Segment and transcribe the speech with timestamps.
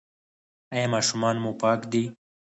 [0.73, 2.03] ایا ماشومان مو پاک دي؟